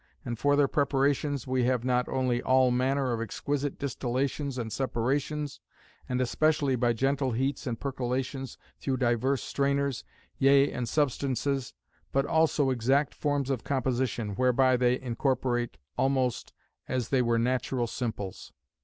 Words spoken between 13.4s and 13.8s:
of